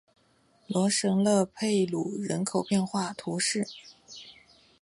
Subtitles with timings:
[0.65, 3.67] 罗什勒佩鲁人口变化图示